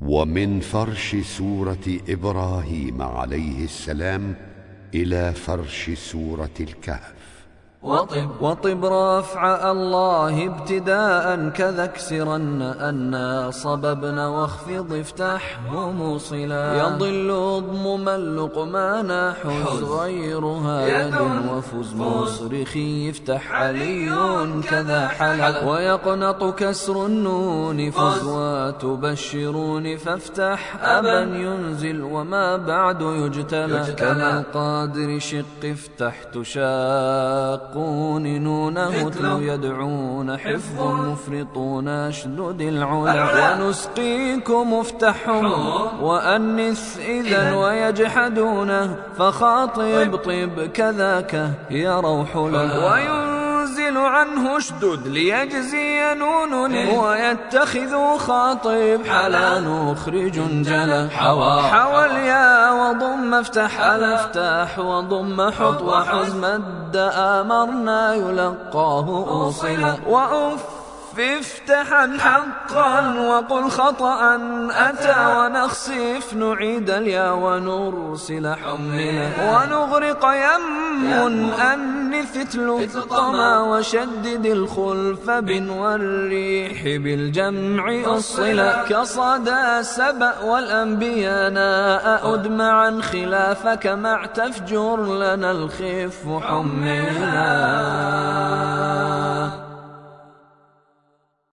[0.00, 4.34] ومن فرش سورة إبراهيم عليه السلام
[4.94, 7.35] إلى فرش سورة الكهف.
[7.82, 8.30] وطب.
[8.40, 16.64] وطب رفع الله ابتداء كذا اكسرن أنا صببنا واخفض افتحه موصلا.
[16.76, 19.82] يضل اضمم اللقمان حز.
[19.82, 21.14] غيرها يد
[21.50, 24.10] وفز مصرخي يفتح علي
[24.70, 28.22] كذا حلا ويقنط كسر النون فز.
[28.24, 37.65] وتبشرون فافتح أبا ينزل وما بعد يجتلى كما القادر شق افتح تشاق.
[37.66, 45.52] يتقون نونه تلو يدعون حفظ مفرطون أشدد العلا ونسقيكم افتحهم
[46.02, 53.35] وأنث إذا ويجحدونه فخاطب طب كذاك يا روح له.
[53.86, 59.00] ينزل عنه اشدد ليجزي نون ويتخذ خاطب.
[59.06, 63.80] حلا نخرج جلا حوى حوى اليا وضم افتح.
[63.80, 65.82] على افتح وضم حط.
[65.82, 69.96] وحز مد آمرنا يلقاه أوصلا.
[70.06, 70.64] واف
[71.20, 74.36] افتحا حقا وقل خطأ
[74.70, 87.90] أتى ونخسف نعيد اليا ونرسل حملا ونغرق يم أنث الطما وشدد الخلف بن والريح بالجمع
[87.90, 97.86] الصلا كصدى سبأ والأنبياء أدمعا خلافك مع تفجر لنا الخف حملا